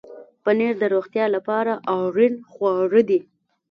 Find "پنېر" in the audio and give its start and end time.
0.43-0.73